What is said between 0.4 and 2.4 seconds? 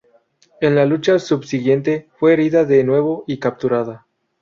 En la lucha subsiguiente, fue